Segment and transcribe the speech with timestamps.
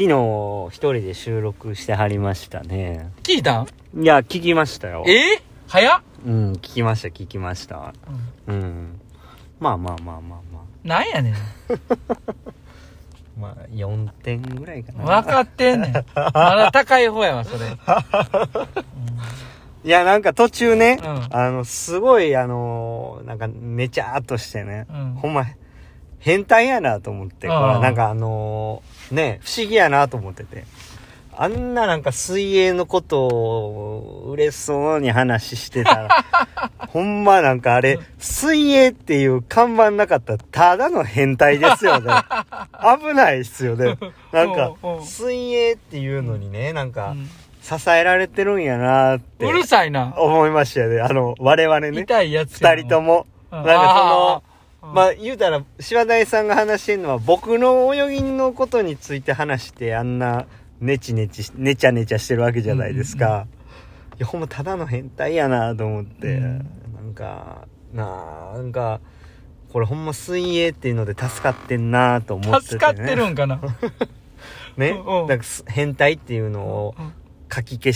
[0.00, 3.10] 昨日一人で収録してはりましたね。
[3.22, 3.66] 聞いたん？
[4.02, 5.04] いや、聞きましたよ。
[5.06, 5.42] え？
[5.68, 7.92] 早っ、うん、聞きました、聞きました。
[8.46, 8.98] うん。
[9.58, 11.34] まあまあまあまあまなんやねん。
[11.34, 11.38] あ。
[13.38, 15.04] まあ、4点ぐらいかな。
[15.20, 15.92] 分かってんねん。
[15.92, 17.66] まだ高い方やわ、それ。
[19.84, 25.44] いや、なんか途中ね、うんあの、すごい、あのーなんか、めちゃーっとしてね、うんほんま、
[26.20, 30.64] 変態やなと思って、これなんかあのーね、不思議やなと思ってて。
[31.42, 36.24] あんななんか水泳のことを嬉しそうに話してたら、
[36.88, 42.12] ほんまなんかあれ、水泳っていう看板なかったらただの変態ですよね。
[43.00, 43.96] 危ないっすよね。
[44.32, 47.30] なんか水泳っていうのにね、なんかう、ん
[47.62, 49.46] 支えられてるんやなって。
[49.46, 50.14] うるさいな。
[50.16, 51.00] 思いましたよね。
[51.00, 52.00] あの、我々ね。
[52.00, 53.26] 痛いやつや二人とも。
[53.52, 54.49] うんなんかその、
[54.82, 60.46] まあ言うたら、柴谷さんが話してるのは僕の泳ぎのことについて話して、あんな、
[60.80, 63.46] ネチネチし、ネチャネチャしてるわけじゃないですか。
[64.16, 66.58] いや、ほんまただの変態やなと思って、うん
[66.94, 69.00] なんか、なんか、
[69.72, 72.80] これほんま水泳っていうので助かってんなと思ってて、ね。
[72.80, 73.60] 助かってるんかな？
[74.76, 74.90] ね？
[74.90, 77.12] うんうんなんかす変態っていうのをうん
[77.52, 77.92] 書き消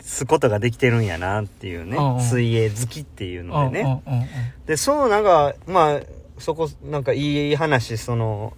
[0.00, 1.96] すことができてるんやなっていうね。
[1.96, 4.02] うんうん水泳好きっていうのでね。
[4.06, 4.26] うんうんうん
[4.66, 6.00] で、そうなんか、まあ、
[6.40, 8.52] そこ、なんかいい話、その、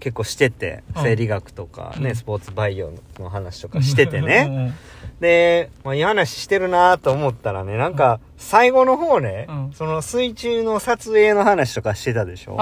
[0.00, 2.16] 結構してて、うん生理学とかね、うん。
[2.16, 4.74] スポーツバイオの話とかしててうんね。
[5.20, 9.72] で、まあいい話してるなと思ったらね、なんか、最後の方ね、うん。
[9.72, 12.58] その水中の撮影の話とかしてたでしょ？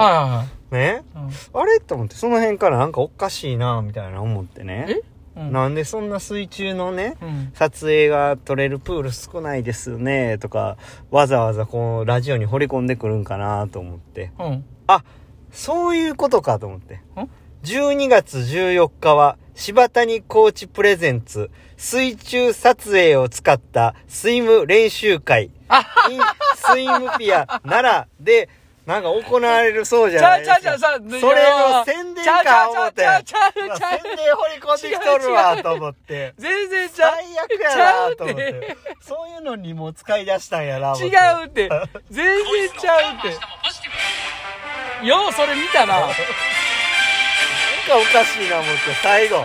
[0.71, 1.03] ね？
[1.15, 1.59] うん。
[1.61, 1.79] あれ？
[1.81, 5.01] と思って、その辺からなんかおかしいなみたいな思ってね。
[5.35, 5.51] えうん。
[5.51, 7.51] なんでそんな水中のね、うん。
[7.53, 10.77] 撮影が撮れるプール少ないですよね、とか、
[11.11, 14.31] わざわざこう、ラジオに掘り込んでくるんかなと思って。
[14.39, 14.65] うん。
[14.87, 15.03] あ、
[15.51, 16.95] そういうことかと思って。
[16.95, 17.29] ん。
[17.63, 25.51] 12月14日は、柴谷コーチプレゼンツ、水中撮影を使ったスイム練習会、イン
[26.55, 28.49] スイムピア奈良で、
[28.85, 30.59] なんか行われるそうじゃちゃないうですか。
[30.61, 33.01] ちゃうちゃうさそれの宣伝か思って。
[33.01, 36.33] ちゃうちちゃち宣伝掘り込んできとるわ、と思って。
[36.37, 38.77] 全然ちゃう最悪やなと思って。
[38.99, 41.07] そういうのにも使い出したんやな、違
[41.43, 41.69] うって
[42.09, 43.27] 全然ちゃうって
[45.05, 46.15] ようそれ見たななんか
[47.97, 49.43] おかしいな思って、最後、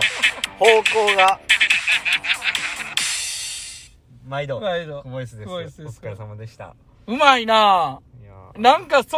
[0.57, 1.39] 方向が。
[4.25, 5.49] 毎度、毎度クモイスです。
[5.49, 6.75] お疲れ様でした。
[7.07, 8.08] うまいないや
[8.57, 9.17] なんかそ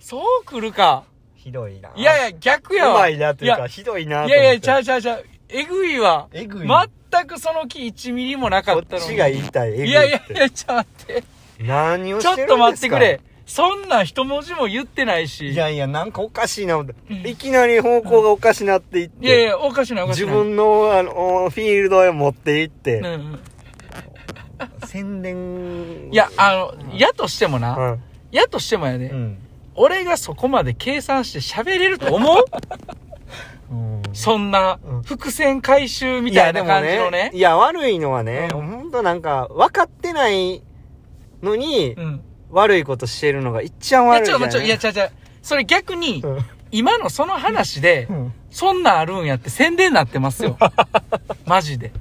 [0.00, 1.04] そう来るか
[1.34, 1.90] ひどいな。
[1.94, 4.28] いやいや逆やわうまいなというか、やひどいなと。
[4.28, 9.90] いやいやちゃうちゃうちゃうえぐいわえぐい全くその気1ミリもなかこったのにっちが言いたい、えぐい。
[9.90, 11.24] いやいやいやちょっと待って
[11.60, 13.20] 何をちょしてるんですかっと待ってくれ。
[13.46, 15.50] そんな一文字も言ってないし。
[15.50, 16.84] いやいや、なんかおかしいな
[17.24, 19.24] いきなり方向がおかしなっていって。
[19.24, 20.26] いやいや、おかしないおかしない。
[20.26, 21.12] 自分の、あの、
[21.50, 23.40] フィールドへ持って行って、うんうん。
[24.84, 26.08] 宣伝。
[26.10, 28.02] いや、あの、やとしてもな、うん。
[28.30, 29.38] やとしてもやで、うん。
[29.74, 32.44] 俺がそこまで計算して喋れると思う？
[33.70, 37.30] うんそんなうん、伏線回収みたいな感じのね。
[37.34, 40.62] いや、悪いのはね、うんほんとなんか、分かってない
[41.42, 42.20] のに、うん。
[42.50, 44.50] 悪いことしてるのが一番いや、悪いじゃない？
[44.50, 45.10] ちょ、ちょ、いや、ちゃちゃ、
[45.42, 50.58] それ逆に、うん今のその話でう、んそんなんあるんやって宣伝になってますよ。
[51.46, 51.92] マジで。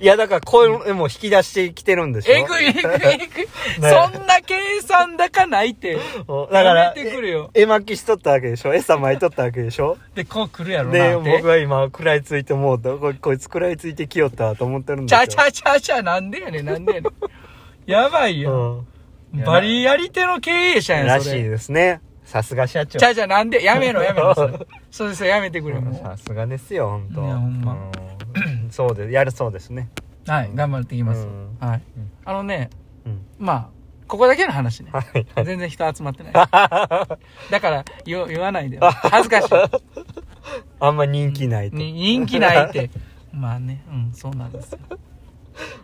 [0.00, 2.34] いや、だからこういうのも引き出してきてるんでしょ？
[2.34, 3.46] えぐい、えぐい、えぐい。
[3.80, 5.94] そんな計算高ないって。
[5.96, 8.74] だから、やめてくれよえ絵巻きしとったわけでしょ？
[8.74, 9.98] 餌巻いとったわけでしょ？
[10.14, 11.30] で、こう来るやろで、なって。
[11.38, 12.90] 僕は今、食らいついてもうた。
[12.90, 15.22] ここいつ食らいついてきよったと思ってるんちですよ。
[15.22, 17.12] ゃちゃちゃちゃ、なんでやねん、なんでやねん。
[17.90, 18.84] やばいよ。
[19.34, 19.44] うん。
[19.44, 21.42] バリやり手の経営者やん、らしい。
[21.42, 22.00] ですね。
[22.24, 22.98] さすが社長。
[22.98, 24.54] ちゃちゃ、なんで、やめろ、やめろ、それ。
[24.90, 25.80] そうですよ、やめてくれよ。
[25.82, 27.20] もさすがですよ、ほんと。
[27.22, 28.05] いやほんまうん
[28.70, 29.12] そうです。
[29.12, 29.88] やるそうですね。
[30.26, 31.56] うはい、頑張っていきますうん。
[31.60, 32.10] はいうん。
[32.24, 32.70] あのね、
[33.04, 33.26] うん。
[33.38, 33.68] まあ、
[34.06, 34.90] ここだけの話ね。
[34.92, 35.44] はい。
[35.44, 36.32] 全然人集まってない。
[36.34, 37.18] だか
[37.70, 38.82] ら、言言わないでよ。
[38.90, 39.48] 恥ずかし
[40.80, 41.70] あんま人気ないい。
[41.70, 41.76] と。
[41.76, 42.90] に人気ないって。
[43.32, 44.78] まあね、うん、そうなんですよ。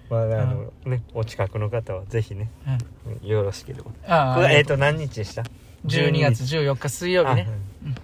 [0.09, 3.91] まあ、あの、ね、お近くの方はぜひね、うんよろしければ。
[4.07, 5.43] あえっと、何日でした
[5.87, 7.49] ？12月14日水曜日ね。
[7.49, 7.95] あうん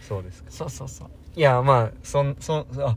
[0.00, 0.50] そうですか。
[0.50, 1.08] そうそうそう。
[1.36, 2.96] いや、まあ、そん、そん、あ、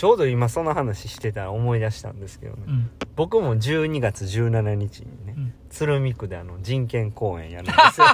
[0.00, 2.62] ちょうど今その話してたら思い出したんですけどね。
[2.66, 2.90] うん。
[3.16, 8.06] 僕も12月17日にね、うん鶴見区であの人権公演やるんですよ。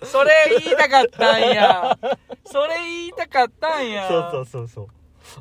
[0.02, 0.30] それ
[0.64, 1.98] 言いたかったんや。
[2.46, 4.08] それ言いたかったんや。
[4.08, 4.86] そうそうそうそう。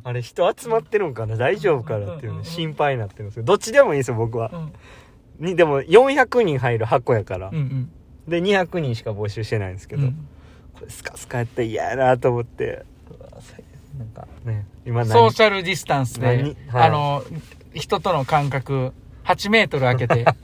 [0.03, 1.37] あれ人集まってるんかな？
[1.37, 4.51] 大丈夫かなっていううんうんうんね心配になってるんですけど、どっちでもいいんですよ、僕は
[5.39, 5.43] う。
[5.43, 5.47] ん。
[5.47, 7.59] に、でも400人入る箱やからうんう。
[7.61, 7.91] ん。
[8.27, 10.27] で、200人しか募集してないんですけど、うん
[10.73, 12.83] これスカスカやったら嫌やなと思って、
[13.97, 15.09] なんかね今何？
[15.11, 16.55] ソーシャルディスタンスで、何？
[16.67, 16.87] はい。
[16.87, 17.23] あの、
[17.73, 18.93] 人との間隔、
[19.25, 20.25] 8メートル空けて、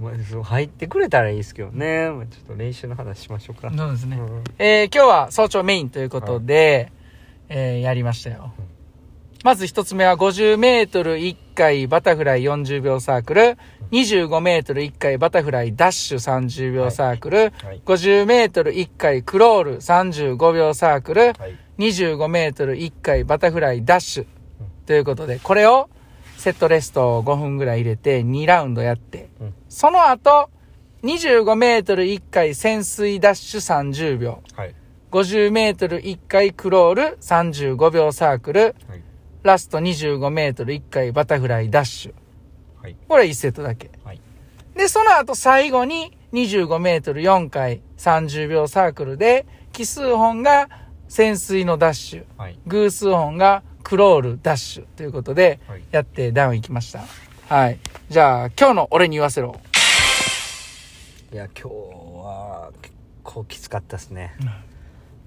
[0.00, 4.16] まあそう入ってくれたらいいですけどね、まあ、ちょっと練習の話しましょうか、そうですね。
[4.16, 4.44] うん。
[4.58, 6.90] えー今日は早朝メインということで、
[7.48, 8.52] えーやりましたよ。
[9.42, 13.56] まず一つ目は50メートル1回バタフライ40秒サークル、
[13.90, 17.80] 25メートル1回バタフライダッシュ30秒サークル、はい。
[17.86, 21.58] 50メートル1回クロール35秒サークル、はい。
[21.78, 24.26] 25メートル1回バタフライダッシュ
[24.84, 25.88] ということで、これを
[26.36, 29.54] セットレスト5分ぐらい入れて2ラウンドやって、うん。
[29.70, 30.50] その後、
[31.02, 34.74] 25メートル1回潜水ダッシュ30秒、はい。
[35.10, 39.02] 50メートル1回クロール35秒サークル、はい
[39.42, 42.14] ラスト25メートル1回バタフライダッシュ。
[42.82, 43.90] はいこれ1セットだけ。
[44.04, 44.20] はい
[44.74, 50.68] で、その後最後に25メートル4回30秒サークルで、奇数本が
[51.08, 57.02] 潜水のダッシュ、はい偶数本がクロールダッシュということではい、やってダウン行きました。
[57.48, 57.78] はい。
[58.08, 59.60] じゃあ、今日の俺に言わせろ。
[61.32, 61.74] いや今日
[62.24, 64.34] は結構きつかったですね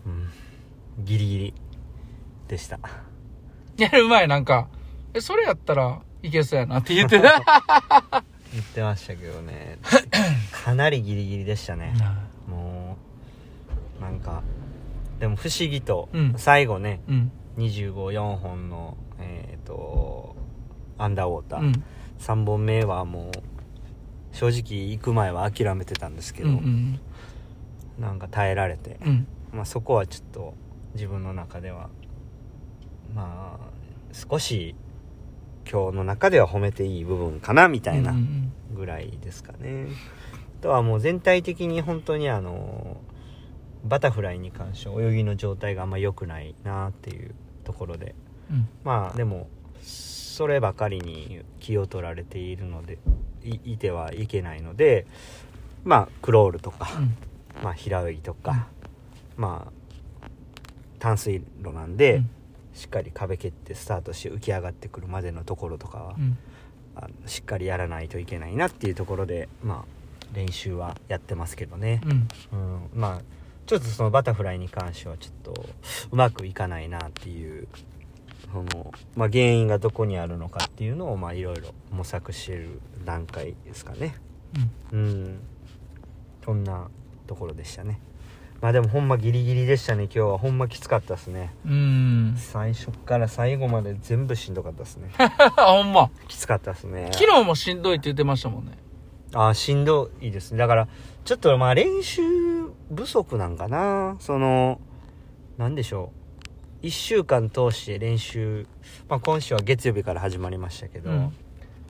[0.06, 0.30] うん
[1.06, 1.54] ギリギリ
[2.50, 2.78] でした
[3.78, 4.68] やる前なんか、
[5.14, 8.24] え、それやったらいけそうやなって言ってた。
[8.54, 9.80] 言ってましたけどね
[10.52, 11.96] かなりギリギリでしたね
[12.48, 12.98] も
[14.00, 14.44] うなんか
[15.20, 17.32] でも不思議とうん最後ね、うん。
[17.58, 20.36] 254本のえっ、と
[20.98, 21.84] アンダーウォーター、うん。
[22.20, 27.00] 3本目はもう正直行く前は諦めてたんですけど、うんうん
[28.00, 29.28] なんか耐えられて、うん。
[29.52, 30.56] まあ、そこはちょっと
[30.96, 31.90] 自分の中では
[33.14, 33.74] まあ
[34.14, 34.76] 少し
[35.70, 39.86] 今日の中では褒めていい部分かなみたいなうんうんぐらいですかね、
[40.60, 42.98] あとはもう全体的に本当にあの
[43.84, 48.16] バタフライに関しては泳ぎの状態があんま良くないなっていうところで。
[48.50, 48.68] うん。
[48.84, 49.48] まあでも
[49.82, 52.98] そればかりに気を取られているので
[53.44, 55.06] いいてはいけないので
[55.84, 57.16] まあクロールとか、うん。
[57.64, 58.68] まあ平泳ぎとか、
[59.38, 60.28] まあ
[60.98, 62.30] 淡水路なんで、うん
[62.74, 66.38] しっかり壁蹴ってスタートして浮き上がってくるまでのところとかは、うん。
[66.96, 72.12] あのしっかりやらないといけないなっていうところでまあ練習はやってますけどね、うん。
[72.12, 73.22] うん、まあ
[73.66, 75.66] ちょっとそのバタフライに関してはちょっと
[76.12, 77.68] うまくいかないなっていう
[78.52, 84.16] その、まあ、原因がどこにあるのかっていうのをまあいろいろ模索してる段階ですかね。
[84.92, 85.40] うん。
[86.46, 86.90] そんな
[87.26, 88.00] ところでしたね
[88.64, 90.38] まあでもほんまギリギリでしたね今日は。
[90.38, 91.54] ほんまきつかったですね。
[91.66, 92.36] うん。
[92.38, 95.12] 最初から最後まで全部しんどかったですね。
[95.58, 96.10] ほんま。
[96.30, 97.10] きつかったですね。
[97.12, 98.78] 昨日もしんどいって言ってましたもんね。
[99.34, 100.60] あーしんどいですね。
[100.60, 100.88] だから
[101.26, 102.22] ちょっとまあ練習
[102.96, 104.16] 不足なんかな。
[104.20, 104.80] その
[105.58, 106.14] なんでしょ
[106.82, 106.86] う。
[106.86, 108.66] 1週間通して練習、
[109.10, 111.34] まあ、今週は月曜日から始まりましたけど、うん。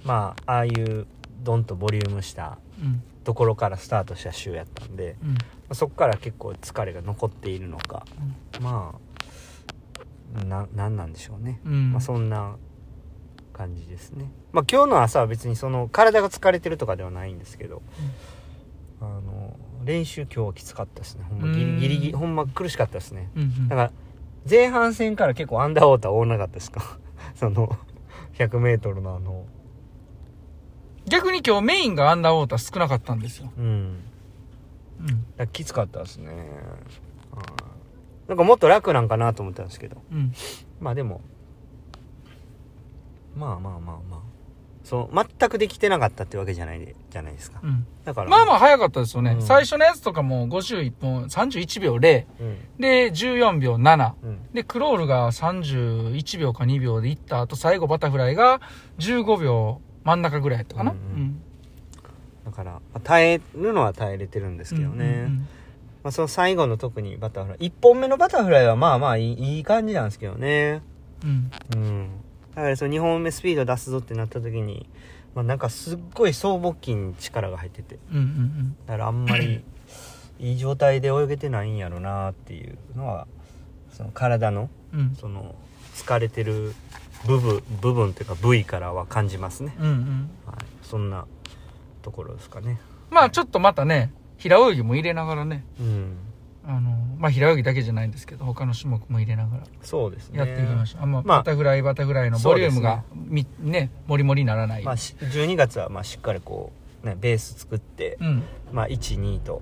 [0.03, 1.05] まあああいう
[1.43, 3.03] ドンとボリュームしたうん。
[3.23, 5.33] ところからスタートした週やったんで、うん。
[5.33, 8.05] まあそこから結構疲れが残っているのか、
[8.61, 8.95] ま
[10.35, 11.91] あななんなんでしょうね、うん。
[11.91, 12.55] まあ、そんな
[13.53, 14.31] 感じですね。
[14.51, 17.81] まあ今日の朝は別にその体が疲れてるとかではないんですけど、
[18.99, 21.25] あの練習今日はきつかったですね。
[21.29, 23.29] ほんまギリギリギリほんま苦しかったですね。
[23.35, 23.67] うんうん。
[23.67, 23.91] だから
[24.49, 26.97] 前半戦から結構アンダーウォーター多なかったですか？
[27.35, 27.77] その
[28.33, 29.45] 100m のあの。
[31.05, 33.51] 逆に今日メインがアンダーウォーター少なかったんですよ。
[33.57, 33.97] うん
[35.51, 36.31] きつかったですね。
[36.31, 37.45] はい。
[38.27, 40.01] なんかもっと楽なんかなと思ったんですけど。
[40.11, 40.33] うん。
[40.79, 41.21] まあでも。
[43.35, 44.19] まあまあまあまあ。
[44.83, 47.61] そう全くできてなかったってわけじゃないでじゃないですか。
[47.63, 47.87] うん。
[48.03, 48.29] だから。
[48.29, 49.41] まあまあ早かったですよね、うん。
[49.41, 52.57] 最初のやつとかも51分31秒0うん。
[52.79, 54.53] で14秒7うん。
[54.53, 58.59] でクロールが31秒か2秒でいった後最後バタフライが
[58.99, 60.91] 15秒真ん中ぐらいやったかな。
[60.91, 60.97] うん。
[60.97, 61.41] うん
[62.45, 65.47] だからまあ耐えるのは耐えれてるんですけどね、うん
[66.03, 67.69] まあ、その最後の特にバタフライ。
[67.69, 70.81] 1本目のバタフライはまあまあいいいい感じなんですけどね。
[71.23, 71.51] うん。
[71.75, 72.09] うん。
[72.55, 74.89] だからその2本目スピード出すぞってなった時に、
[75.33, 77.99] まあ、なんかすっごい僧帽筋に力が入ってて。
[78.11, 78.75] うんうんうん。
[78.85, 79.63] だからあんまり
[80.39, 83.25] いい状態で泳げてないんやろなっていうのは
[83.93, 85.15] その体のうんうん。
[85.15, 85.55] その
[85.95, 86.73] 疲れてる
[87.25, 90.29] 部分部分っていうか部位からは感じますね、うんうん。
[90.45, 91.25] はい、そんな
[92.03, 92.79] ところですかね。
[93.09, 95.65] まあちょっとまたね平泳ぎも入れながらね。
[95.79, 96.17] うん。
[96.65, 100.37] あのまあ平泳ぎだけじゃないんですけど他の種目も入れながらそうですね。
[100.37, 106.71] やっていきましょう、あんままあバタフライバタフライのボリュームがみねもりもりにならない、まあ、し12月はまあしっかりこ
[107.03, 108.43] う、ね、ベース作って、うん。
[108.71, 109.61] まあ、12と。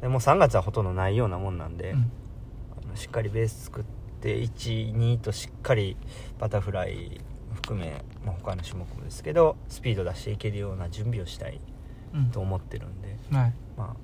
[0.00, 2.10] でもう3月はほとんどないようなもんなんで、うん。
[2.96, 3.84] しっかりベース作っ
[4.22, 5.96] って12としっかり
[6.38, 7.20] バタフライ
[7.54, 11.56] 含め、まあ、他の種目もですけどスピード出していけるような準備をしたい。
[11.56, 11.60] うん
[12.32, 13.52] と思ってるんで、はい。
[13.76, 13.96] ま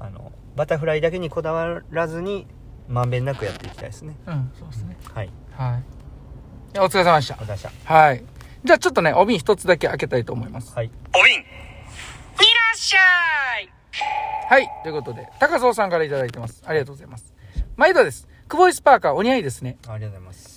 [0.00, 2.46] あ、あのバタフライだけにこだわらずに
[2.88, 4.16] まんべんなくやっていきたいですね。
[4.26, 4.96] うんそうですね。
[5.12, 5.30] はい。
[5.52, 5.80] はい。
[5.80, 7.36] いやお疲れ様でした。
[7.40, 8.22] 私ははい。
[8.64, 10.74] じゃあちょっとねお瓶一つだけ開けたいと思います。
[10.74, 10.90] はい。
[11.14, 11.44] お瓶いら
[12.74, 13.72] っしゃい。
[14.48, 14.68] はい。
[14.82, 16.62] ということで高蔵さんからいただいてます。
[16.66, 17.34] ありがとうございます。
[17.76, 18.28] 毎度です。
[18.48, 19.76] 久保井スパーカーお似合いですね。
[19.88, 20.55] ありがとうございます、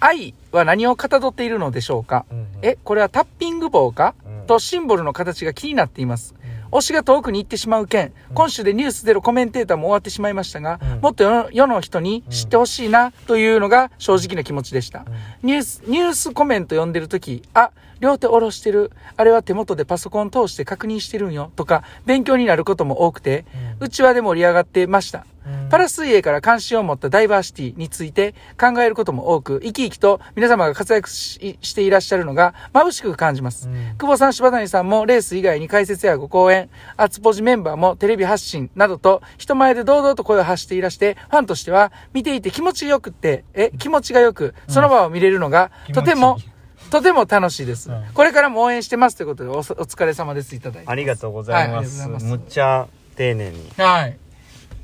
[0.00, 2.24] 愛は何をかたどっているのでしょうか？
[2.30, 4.14] うんうんえ、これはタッピング棒か？
[4.26, 6.34] うんとシンボルの形が気になっています。
[6.34, 6.40] うん
[6.70, 15.04] 推しが遠くに行ってしまう件、うん今週でニュースゼロコメンテーターも終わってしまいましたが、うんもっと世の人に知ってほしいなというのが正直な気持ちでした。
[15.42, 18.92] ニュース、ニュースコメント読んでるとき、あ、両手下ろしてる。
[19.16, 21.50] あれは手元でパソコン通して確認してるんよ。
[21.56, 23.44] とか、勉強になることも多くて、
[23.80, 25.26] うんうちわで盛り上がってました。
[25.70, 33.68] うんパラ水泳から関心を持ったダイバーシティについて考えることも多く、生き生きと皆様が活躍ししていらっしゃるのが眩しく感じます。
[33.68, 46.38] うん久保さん、柴谷さんもレース以外に解説やご講演、厚ポジメンバーもテレビ発信などと人前で堂々と声を発していらして、ファンとしては見ていて気持ちよくって、え、気持ちがよく、その場を見れるのが、とても
[46.90, 50.54] とても楽しいです、うんこれからも応援してますということでお、お疲れ様です。
[50.56, 50.90] いただいて。
[50.90, 54.18] ありがとうございます,、はいますむっちゃ丁寧にはい。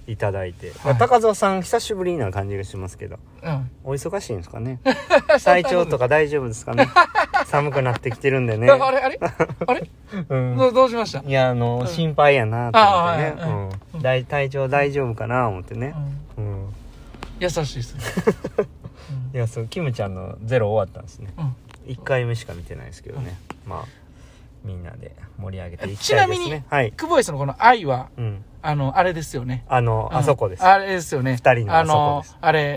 [0.07, 0.97] いただいて、はい。
[0.99, 3.19] 高蔵さん久しぶりな感じがしますけど。
[3.43, 3.71] うん。
[3.85, 4.79] お忙しいんですかね？
[5.45, 6.89] 体調とか大丈夫ですかね？
[7.47, 8.71] 寒くなってきてるんでね。
[8.71, 9.19] あれあれ？
[9.67, 9.89] あれ？
[10.29, 10.57] うん。
[10.57, 11.21] どうしました？
[11.29, 11.87] いやあの、うん。
[11.87, 14.03] 心配やなと思ってね、あはいはいうん。
[14.03, 15.95] 大体調大丈夫かな思ってね。
[16.37, 16.45] うん。
[16.63, 16.75] うん。
[17.41, 18.01] 優しいですね。
[19.35, 21.29] いやそうキムちゃんのゼロ終わったんですね。
[21.37, 21.57] うん。
[21.93, 23.37] 1回目しか見てないですけどね、
[23.67, 23.85] まあ
[24.67, 26.93] みんなで盛り上げていきちないみにたですね、はい。
[26.93, 28.45] 久保井さんのこの愛は、うん。
[28.63, 29.65] あの、あれですよね。
[29.69, 30.19] あの、うん。
[30.19, 30.65] あそこです。
[30.65, 31.37] あれですよね。
[31.37, 32.37] 二人のあそこです。
[32.41, 32.75] あの、あれ、